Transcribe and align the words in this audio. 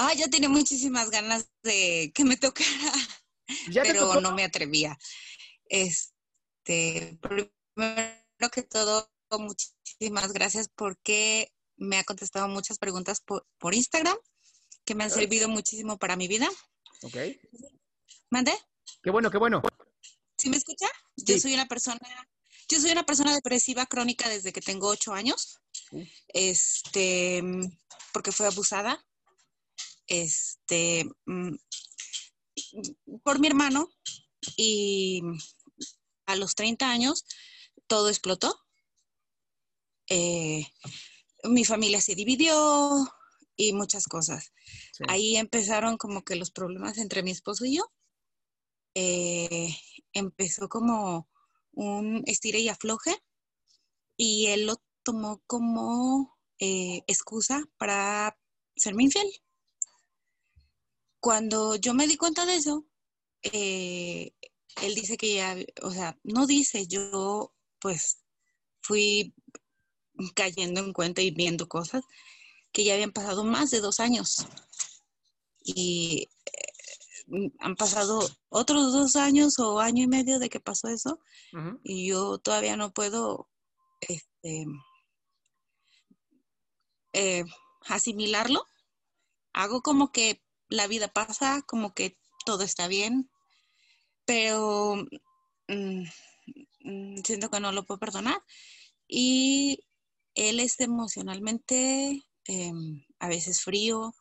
Ah, 0.00 0.14
yo 0.14 0.30
tenía 0.30 0.48
muchísimas 0.48 1.10
ganas 1.10 1.50
de 1.64 2.12
que 2.14 2.22
me 2.22 2.36
tocara, 2.36 2.92
¿Ya 3.68 3.82
pero 3.82 4.06
tocó? 4.06 4.20
no 4.20 4.32
me 4.32 4.44
atrevía. 4.44 4.96
Este, 5.64 7.18
primero 7.20 8.50
que 8.52 8.62
todo, 8.62 9.10
muchísimas 9.32 10.32
gracias 10.32 10.70
porque 10.72 11.52
me 11.76 11.98
ha 11.98 12.04
contestado 12.04 12.46
muchas 12.46 12.78
preguntas 12.78 13.20
por, 13.20 13.44
por 13.58 13.74
Instagram 13.74 14.16
que 14.84 14.94
me 14.94 15.02
han 15.02 15.10
servido 15.10 15.48
muchísimo 15.48 15.98
para 15.98 16.14
mi 16.14 16.28
vida. 16.28 16.48
Ok. 17.02 17.16
¿Mande? 18.30 18.52
Qué 19.02 19.10
bueno, 19.10 19.32
qué 19.32 19.38
bueno. 19.38 19.62
¿Sí 20.38 20.48
me 20.48 20.58
escucha? 20.58 20.86
Yo 21.16 21.40
soy 21.40 21.54
una 21.54 21.66
persona, 21.66 21.98
yo 22.68 22.80
soy 22.80 22.92
una 22.92 23.04
persona 23.04 23.34
depresiva 23.34 23.84
crónica 23.86 24.28
desde 24.28 24.52
que 24.52 24.60
tengo 24.60 24.86
ocho 24.86 25.12
años. 25.12 25.58
Uh. 25.90 26.04
Este, 26.28 27.42
porque 28.12 28.30
fue 28.30 28.46
abusada. 28.46 29.04
Este, 30.08 31.08
mm, 31.26 31.54
por 33.22 33.38
mi 33.38 33.46
hermano. 33.46 33.88
Y 34.56 35.22
a 36.26 36.36
los 36.36 36.54
30 36.54 36.90
años 36.90 37.24
todo 37.86 38.08
explotó. 38.08 38.54
Eh, 40.08 40.66
mi 41.44 41.64
familia 41.64 42.00
se 42.00 42.14
dividió 42.14 43.06
y 43.56 43.72
muchas 43.72 44.06
cosas. 44.06 44.52
Sí. 44.92 45.04
Ahí 45.08 45.36
empezaron 45.36 45.96
como 45.96 46.24
que 46.24 46.36
los 46.36 46.50
problemas 46.50 46.98
entre 46.98 47.22
mi 47.22 47.30
esposo 47.30 47.64
y 47.64 47.76
yo. 47.76 47.92
Eh, 48.94 49.68
empezó 50.12 50.68
como 50.68 51.28
un 51.72 52.22
estire 52.26 52.58
y 52.58 52.68
afloje 52.68 53.16
y 54.16 54.46
él 54.46 54.66
lo 54.66 54.82
tomó 55.02 55.42
como 55.46 56.36
eh, 56.58 57.02
excusa 57.06 57.62
para 57.76 58.36
serme 58.76 59.04
infiel. 59.04 59.28
Cuando 61.20 61.76
yo 61.76 61.94
me 61.94 62.06
di 62.06 62.16
cuenta 62.16 62.46
de 62.46 62.56
eso, 62.56 62.86
eh, 63.42 64.32
él 64.82 64.94
dice 64.94 65.16
que 65.16 65.34
ya, 65.34 65.56
o 65.82 65.90
sea, 65.90 66.18
no 66.22 66.46
dice, 66.46 66.86
yo 66.86 67.52
pues 67.80 68.18
fui 68.82 69.34
cayendo 70.34 70.80
en 70.80 70.92
cuenta 70.92 71.22
y 71.22 71.30
viendo 71.30 71.68
cosas 71.68 72.02
que 72.72 72.84
ya 72.84 72.94
habían 72.94 73.12
pasado 73.12 73.44
más 73.44 73.70
de 73.70 73.80
dos 73.80 74.00
años. 74.00 74.46
Y 75.62 76.28
eh, 76.46 77.52
han 77.58 77.76
pasado 77.76 78.28
otros 78.48 78.92
dos 78.92 79.16
años 79.16 79.58
o 79.58 79.80
año 79.80 80.04
y 80.04 80.06
medio 80.06 80.38
de 80.38 80.48
que 80.48 80.60
pasó 80.60 80.88
eso 80.88 81.20
y 81.82 82.08
yo 82.08 82.38
todavía 82.38 82.76
no 82.76 82.92
puedo 82.92 83.48
este, 84.00 84.66
eh, 87.12 87.44
asimilarlo. 87.86 88.64
Hago 89.52 89.82
como 89.82 90.12
que 90.12 90.42
la 90.68 90.86
vida 90.86 91.08
pasa, 91.08 91.62
como 91.66 91.94
que 91.94 92.18
todo 92.44 92.62
está 92.64 92.88
bien, 92.88 93.30
pero 94.26 94.96
mm, 95.68 96.04
mm, 96.84 97.16
siento 97.24 97.50
que 97.50 97.60
no 97.60 97.72
lo 97.72 97.84
puedo 97.84 97.98
perdonar. 98.00 98.38
Y 99.08 99.80
él 100.34 100.60
es 100.60 100.80
emocionalmente 100.80 102.22
em, 102.46 103.04
a 103.20 103.28
veces 103.28 103.62
frío. 103.62 104.14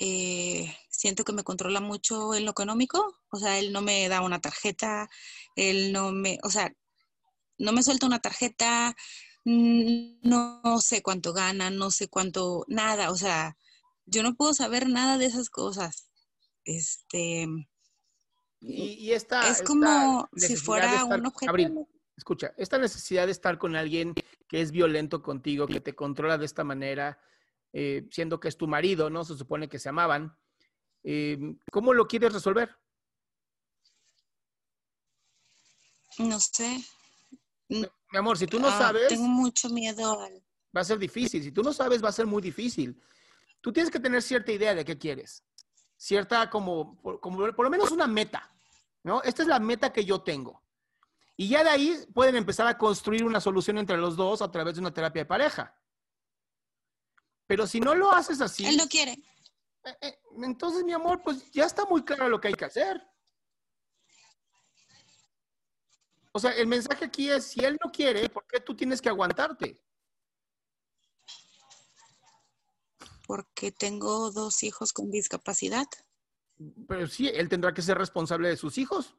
eh, 0.00 0.74
siento 0.90 1.24
que 1.24 1.32
me 1.34 1.44
controla 1.44 1.80
mucho 1.80 2.34
en 2.34 2.44
lo 2.46 2.52
económico, 2.52 3.16
o 3.30 3.38
sea, 3.38 3.58
él 3.58 3.72
no 3.72 3.82
me 3.82 4.08
da 4.08 4.22
una 4.22 4.40
tarjeta, 4.40 5.08
él 5.56 5.92
no 5.92 6.12
me, 6.12 6.38
o 6.44 6.50
sea, 6.50 6.72
no 7.58 7.72
me 7.72 7.82
suelta 7.82 8.06
una 8.06 8.20
tarjeta, 8.20 8.96
no 9.44 10.80
sé 10.80 11.02
cuánto 11.02 11.32
gana, 11.32 11.70
no 11.70 11.90
sé 11.90 12.08
cuánto, 12.08 12.64
nada, 12.68 13.10
o 13.10 13.16
sea, 13.16 13.56
yo 14.06 14.22
no 14.22 14.34
puedo 14.34 14.54
saber 14.54 14.88
nada 14.88 15.18
de 15.18 15.26
esas 15.26 15.50
cosas. 15.50 16.08
Este, 16.64 17.46
Y, 18.60 18.82
y 18.94 19.12
esta, 19.12 19.42
es 19.48 19.52
esta 19.58 19.64
como 19.64 20.28
si 20.36 20.56
fuera 20.56 21.04
un 21.04 21.26
objeto. 21.26 21.50
Abril, 21.50 21.86
escucha, 22.16 22.54
esta 22.56 22.78
necesidad 22.78 23.26
de 23.26 23.32
estar 23.32 23.58
con 23.58 23.76
alguien 23.76 24.14
que 24.48 24.60
es 24.60 24.70
violento 24.70 25.22
contigo, 25.22 25.66
que 25.66 25.80
te 25.80 25.94
controla 25.94 26.38
de 26.38 26.46
esta 26.46 26.64
manera, 26.64 27.18
eh, 27.72 28.06
siendo 28.10 28.40
que 28.40 28.48
es 28.48 28.56
tu 28.56 28.66
marido, 28.66 29.10
¿no? 29.10 29.24
Se 29.24 29.36
supone 29.36 29.68
que 29.68 29.78
se 29.78 29.88
amaban. 29.88 30.36
eh, 31.02 31.38
¿Cómo 31.70 31.92
lo 31.92 32.06
quieres 32.06 32.32
resolver? 32.32 32.74
No 36.18 36.38
sé. 36.38 36.78
Mm, 37.68 37.84
Mi 38.12 38.18
amor, 38.18 38.38
si 38.38 38.46
tú 38.46 38.60
no 38.60 38.68
ah, 38.68 38.78
sabes, 38.78 39.08
Tengo 39.08 39.26
mucho 39.26 39.68
miedo 39.70 40.20
al... 40.20 40.42
va 40.76 40.80
a 40.82 40.84
ser 40.84 40.98
difícil. 40.98 41.42
Si 41.42 41.50
tú 41.52 41.62
no 41.62 41.72
sabes, 41.72 42.02
va 42.02 42.08
a 42.10 42.12
ser 42.12 42.26
muy 42.26 42.40
difícil. 42.40 43.02
Tú 43.64 43.72
tienes 43.72 43.90
que 43.90 43.98
tener 43.98 44.20
cierta 44.20 44.52
idea 44.52 44.74
de 44.74 44.84
qué 44.84 44.98
quieres. 44.98 45.42
Cierta, 45.96 46.50
como, 46.50 47.00
por- 47.00 47.18
como 47.18 47.38
por 47.54 47.64
lo 47.64 47.70
menos 47.70 47.90
una 47.92 48.06
meta, 48.06 48.54
¿no? 49.02 49.22
Esta 49.22 49.40
es 49.40 49.48
la 49.48 49.58
meta 49.58 49.90
que 49.90 50.04
yo 50.04 50.20
tengo. 50.20 50.62
Y 51.34 51.48
ya 51.48 51.64
de 51.64 51.70
ahí 51.70 52.06
pueden 52.12 52.36
empezar 52.36 52.66
a 52.66 52.76
construir 52.76 53.24
una 53.24 53.40
solución 53.40 53.78
entre 53.78 53.96
los 53.96 54.16
dos 54.16 54.42
a 54.42 54.50
través 54.50 54.74
de 54.74 54.80
una 54.82 54.92
terapia 54.92 55.22
de 55.22 55.26
pareja. 55.26 55.74
Pero 57.46 57.66
si 57.66 57.80
no 57.80 57.94
lo 57.94 58.12
haces 58.12 58.42
así, 58.42 58.66
Él 58.66 58.76
no 58.76 58.86
quiere. 58.86 59.12
eh, 59.84 59.96
eh, 60.02 60.18
entonces, 60.42 60.84
mi 60.84 60.92
amor, 60.92 61.22
pues 61.22 61.50
ya 61.50 61.64
está 61.64 61.86
muy 61.86 62.04
claro 62.04 62.28
lo 62.28 62.38
que 62.38 62.48
hay 62.48 62.54
que 62.54 62.66
hacer. 62.66 63.02
O 66.32 66.38
sea, 66.38 66.50
el 66.50 66.66
mensaje 66.66 67.06
aquí 67.06 67.30
es, 67.30 67.46
si 67.46 67.64
él 67.64 67.78
no 67.82 67.90
quiere, 67.90 68.28
¿por 68.28 68.44
qué 68.46 68.60
tú 68.60 68.76
tienes 68.76 69.00
que 69.00 69.08
aguantarte? 69.08 69.80
Porque 73.26 73.72
tengo 73.72 74.30
dos 74.30 74.62
hijos 74.62 74.92
con 74.92 75.10
discapacidad. 75.10 75.86
Pero 76.88 77.06
sí, 77.06 77.28
él 77.28 77.48
tendrá 77.48 77.74
que 77.74 77.82
ser 77.82 77.98
responsable 77.98 78.48
de 78.48 78.56
sus 78.56 78.78
hijos. 78.78 79.14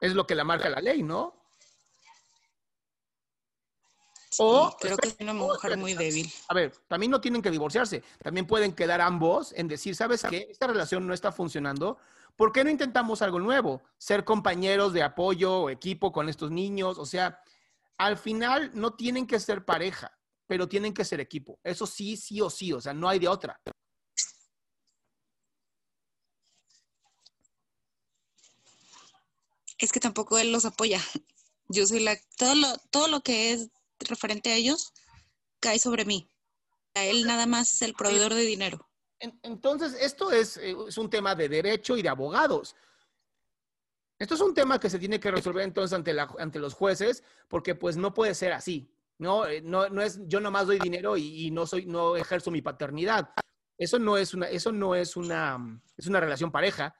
Es 0.00 0.14
lo 0.14 0.26
que 0.26 0.34
la 0.34 0.44
marca 0.44 0.68
la 0.68 0.80
ley, 0.80 1.02
¿no? 1.02 1.38
o, 4.38 4.76
creo 4.78 4.96
que 4.96 5.08
es 5.08 5.16
una 5.20 5.32
mujer 5.32 5.76
muy 5.76 5.94
débil. 5.94 6.30
A 6.48 6.54
ver, 6.54 6.72
también 6.86 7.10
no 7.10 7.20
tienen 7.20 7.42
que 7.42 7.50
divorciarse. 7.50 8.02
También 8.22 8.46
pueden 8.46 8.72
quedar 8.72 9.00
ambos 9.00 9.52
en 9.56 9.68
decir, 9.68 9.96
¿sabes 9.96 10.22
qué? 10.28 10.48
Esta 10.50 10.66
relación 10.66 11.06
no 11.06 11.14
está 11.14 11.32
funcionando. 11.32 11.98
¿Por 12.36 12.52
qué 12.52 12.62
no 12.62 12.70
intentamos 12.70 13.22
algo 13.22 13.40
nuevo? 13.40 13.82
Ser 13.96 14.24
compañeros 14.24 14.92
de 14.92 15.02
apoyo 15.02 15.62
o 15.62 15.70
equipo 15.70 16.12
con 16.12 16.28
estos 16.28 16.50
niños. 16.50 16.98
O 16.98 17.06
sea, 17.06 17.42
al 17.96 18.16
final 18.16 18.70
no 18.74 18.94
tienen 18.94 19.26
que 19.26 19.40
ser 19.40 19.64
pareja, 19.64 20.17
pero 20.48 20.66
tienen 20.66 20.94
que 20.94 21.04
ser 21.04 21.20
equipo. 21.20 21.60
Eso 21.62 21.86
sí, 21.86 22.16
sí 22.16 22.40
o 22.40 22.50
sí. 22.50 22.72
O 22.72 22.80
sea, 22.80 22.94
no 22.94 23.08
hay 23.08 23.20
de 23.20 23.28
otra. 23.28 23.60
Es 29.78 29.92
que 29.92 30.00
tampoco 30.00 30.38
él 30.38 30.50
los 30.50 30.64
apoya. 30.64 31.00
Yo 31.68 31.86
soy 31.86 32.00
la, 32.00 32.18
todo 32.36 32.54
lo, 32.56 32.66
todo 32.90 33.08
lo 33.08 33.20
que 33.20 33.52
es 33.52 33.68
referente 34.00 34.50
a 34.50 34.56
ellos 34.56 34.92
cae 35.60 35.78
sobre 35.78 36.06
mí. 36.06 36.28
A 36.94 37.04
él 37.04 37.26
nada 37.26 37.46
más 37.46 37.70
es 37.74 37.82
el 37.82 37.92
proveedor 37.92 38.34
de 38.34 38.40
dinero. 38.40 38.88
Entonces, 39.20 39.94
esto 40.00 40.32
es, 40.32 40.56
eh, 40.56 40.74
es, 40.88 40.96
un 40.96 41.10
tema 41.10 41.34
de 41.34 41.48
derecho 41.48 41.96
y 41.96 42.02
de 42.02 42.08
abogados. 42.08 42.74
Esto 44.18 44.34
es 44.34 44.40
un 44.40 44.54
tema 44.54 44.80
que 44.80 44.88
se 44.88 44.98
tiene 44.98 45.20
que 45.20 45.30
resolver 45.30 45.62
entonces 45.62 45.94
ante, 45.94 46.14
la, 46.14 46.34
ante 46.38 46.58
los 46.58 46.74
jueces, 46.74 47.22
porque 47.48 47.74
pues 47.74 47.96
no 47.96 48.14
puede 48.14 48.34
ser 48.34 48.52
así. 48.52 48.90
No, 49.18 49.46
eh, 49.46 49.60
no, 49.62 49.88
no 49.88 50.00
es 50.00 50.20
yo 50.26 50.40
nomás 50.40 50.66
doy 50.66 50.78
dinero 50.78 51.16
y, 51.16 51.46
y, 51.46 51.50
no 51.50 51.66
soy, 51.66 51.86
no 51.86 52.16
ejerzo 52.16 52.50
mi 52.50 52.62
paternidad. 52.62 53.30
Eso 53.76 53.98
no 53.98 54.16
es 54.16 54.34
una, 54.34 54.48
eso 54.48 54.72
no 54.72 54.94
es 54.94 55.16
una, 55.16 55.80
es 55.96 56.06
una 56.06 56.20
relación 56.20 56.50
pareja. 56.50 56.94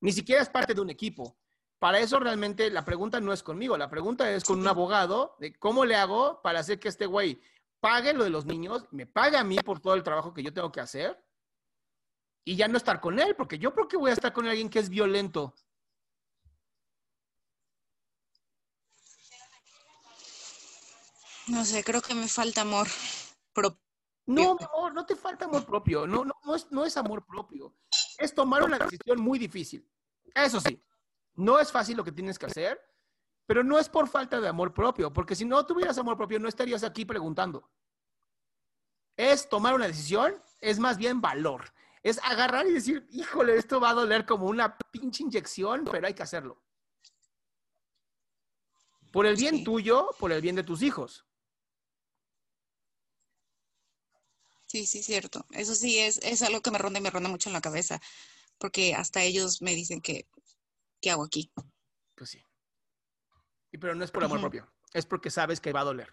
Ni 0.00 0.12
siquiera 0.12 0.42
es 0.42 0.48
parte 0.48 0.74
de 0.74 0.80
un 0.80 0.90
equipo 0.90 1.36
para 1.78 2.00
eso 2.00 2.18
realmente 2.18 2.70
la 2.70 2.84
pregunta 2.84 3.20
no 3.20 3.32
es 3.32 3.42
conmigo, 3.42 3.76
la 3.76 3.90
pregunta 3.90 4.30
es 4.30 4.44
con 4.44 4.58
un 4.58 4.66
abogado 4.66 5.36
de 5.38 5.54
cómo 5.54 5.84
le 5.84 5.94
hago 5.94 6.42
para 6.42 6.60
hacer 6.60 6.80
que 6.80 6.88
este 6.88 7.06
güey 7.06 7.40
pague 7.80 8.12
lo 8.12 8.24
de 8.24 8.30
los 8.30 8.46
niños, 8.46 8.86
me 8.90 9.06
pague 9.06 9.36
a 9.36 9.44
mí 9.44 9.56
por 9.64 9.80
todo 9.80 9.94
el 9.94 10.02
trabajo 10.02 10.34
que 10.34 10.42
yo 10.42 10.52
tengo 10.52 10.72
que 10.72 10.80
hacer 10.80 11.22
y 12.44 12.56
ya 12.56 12.66
no 12.66 12.76
estar 12.76 13.00
con 13.00 13.20
él, 13.20 13.36
porque 13.36 13.58
yo 13.58 13.72
creo 13.74 13.86
que 13.86 13.96
voy 13.96 14.10
a 14.10 14.14
estar 14.14 14.32
con 14.32 14.46
alguien 14.46 14.70
que 14.70 14.78
es 14.78 14.88
violento. 14.88 15.54
No 21.48 21.64
sé, 21.64 21.82
creo 21.82 22.02
que 22.02 22.14
me 22.14 22.28
falta 22.28 22.62
amor 22.62 22.88
propio. 23.52 23.80
No, 24.26 24.56
amor, 24.60 24.92
no 24.92 25.06
te 25.06 25.16
falta 25.16 25.46
amor 25.46 25.64
propio, 25.64 26.06
no, 26.06 26.24
no, 26.24 26.34
no, 26.44 26.54
es, 26.54 26.70
no 26.70 26.84
es 26.84 26.96
amor 26.98 27.24
propio. 27.24 27.74
Es 28.18 28.34
tomar 28.34 28.62
una 28.62 28.78
decisión 28.78 29.20
muy 29.20 29.38
difícil. 29.38 29.88
Eso 30.34 30.60
sí, 30.60 30.82
no 31.34 31.58
es 31.58 31.72
fácil 31.72 31.96
lo 31.96 32.04
que 32.04 32.12
tienes 32.12 32.38
que 32.38 32.46
hacer, 32.46 32.78
pero 33.46 33.64
no 33.64 33.78
es 33.78 33.88
por 33.88 34.06
falta 34.08 34.40
de 34.40 34.48
amor 34.48 34.74
propio, 34.74 35.10
porque 35.10 35.34
si 35.34 35.46
no 35.46 35.64
tuvieras 35.64 35.96
amor 35.96 36.18
propio 36.18 36.38
no 36.38 36.48
estarías 36.48 36.84
aquí 36.84 37.06
preguntando. 37.06 37.70
Es 39.16 39.48
tomar 39.48 39.74
una 39.74 39.86
decisión, 39.86 40.34
es 40.60 40.78
más 40.78 40.98
bien 40.98 41.22
valor. 41.22 41.72
Es 42.02 42.20
agarrar 42.22 42.66
y 42.66 42.72
decir, 42.72 43.06
híjole, 43.10 43.56
esto 43.56 43.80
va 43.80 43.90
a 43.90 43.94
doler 43.94 44.26
como 44.26 44.46
una 44.46 44.76
pinche 44.90 45.22
inyección, 45.22 45.88
pero 45.90 46.06
hay 46.06 46.14
que 46.14 46.22
hacerlo. 46.22 46.62
Por 49.10 49.26
el 49.26 49.36
bien 49.36 49.64
tuyo, 49.64 50.10
por 50.18 50.30
el 50.30 50.42
bien 50.42 50.54
de 50.54 50.62
tus 50.62 50.82
hijos. 50.82 51.27
Sí, 54.68 54.86
sí, 54.86 55.02
cierto. 55.02 55.46
Eso 55.50 55.74
sí 55.74 55.98
es, 55.98 56.18
es 56.18 56.42
algo 56.42 56.60
que 56.60 56.70
me 56.70 56.78
ronda 56.78 57.00
y 57.00 57.02
me 57.02 57.10
ronda 57.10 57.28
mucho 57.28 57.48
en 57.48 57.54
la 57.54 57.60
cabeza, 57.60 58.00
porque 58.58 58.94
hasta 58.94 59.22
ellos 59.22 59.62
me 59.62 59.74
dicen 59.74 60.00
que 60.00 60.28
¿qué 61.00 61.10
hago 61.10 61.24
aquí? 61.24 61.50
Pues 62.14 62.30
sí. 62.30 62.44
Y 63.72 63.78
pero 63.78 63.94
no 63.94 64.04
es 64.04 64.10
por 64.10 64.24
amor 64.24 64.40
propio, 64.40 64.70
es 64.92 65.06
porque 65.06 65.30
sabes 65.30 65.60
que 65.60 65.72
va 65.72 65.80
a 65.80 65.84
doler. 65.84 66.12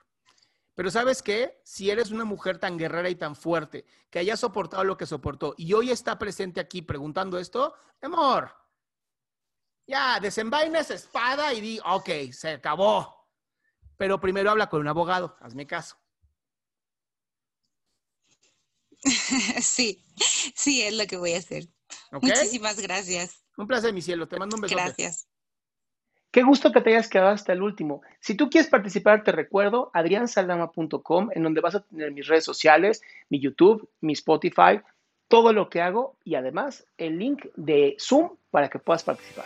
Pero 0.74 0.90
sabes 0.90 1.22
qué, 1.22 1.62
si 1.64 1.90
eres 1.90 2.12
una 2.12 2.26
mujer 2.26 2.58
tan 2.58 2.78
guerrera 2.78 3.10
y 3.10 3.16
tan 3.16 3.36
fuerte, 3.36 3.86
que 4.10 4.20
haya 4.20 4.36
soportado 4.36 4.84
lo 4.84 4.98
que 4.98 5.06
soportó 5.06 5.54
y 5.58 5.74
hoy 5.74 5.92
está 5.92 6.18
presente 6.18 6.60
aquí 6.60 6.82
preguntando 6.82 7.38
esto, 7.38 7.76
amor, 8.02 8.54
ya, 9.88 10.20
desenvaina 10.20 10.80
esa 10.80 10.96
espada 10.96 11.54
y 11.54 11.62
di, 11.62 11.80
ok, 11.84 12.32
se 12.32 12.52
acabó. 12.52 13.30
Pero 13.98 14.20
primero 14.20 14.52
habla 14.52 14.70
con 14.70 14.82
un 14.82 14.88
abogado, 14.88 15.38
hazme 15.40 15.68
caso. 15.68 15.98
Sí, 19.62 20.04
sí, 20.56 20.82
es 20.82 20.94
lo 20.94 21.06
que 21.06 21.18
voy 21.18 21.34
a 21.34 21.38
hacer. 21.38 21.66
Muchísimas 22.12 22.80
gracias. 22.80 23.44
Un 23.58 23.68
placer, 23.68 23.94
mi 23.94 24.02
cielo. 24.02 24.28
Te 24.28 24.38
mando 24.38 24.56
un 24.56 24.62
beso. 24.62 24.76
Gracias. 24.76 25.28
Qué 26.32 26.44
gusto 26.44 26.74
que 26.74 26.82
te 26.82 26.90
hayas 26.90 27.08
quedado 27.08 27.30
hasta 27.30 27.54
el 27.54 27.62
último. 27.62 28.02
Si 28.20 28.36
tú 28.36 28.50
quieres 28.50 28.70
participar, 28.70 29.24
te 29.24 29.32
recuerdo 29.32 29.90
adriansaldama.com, 29.94 31.30
en 31.34 31.44
donde 31.44 31.62
vas 31.62 31.76
a 31.76 31.84
tener 31.86 32.12
mis 32.12 32.28
redes 32.28 32.44
sociales, 32.44 33.02
mi 33.30 33.40
YouTube, 33.40 33.90
mi 34.02 34.14
Spotify, 34.14 34.82
todo 35.30 35.54
lo 35.54 35.70
que 35.70 35.82
hago 35.82 36.18
y 36.26 36.36
además 36.36 36.86
el 36.98 37.20
link 37.20 37.46
de 37.56 37.96
Zoom 38.00 38.36
para 38.52 38.70
que 38.70 38.80
puedas 38.80 39.04
participar. 39.04 39.46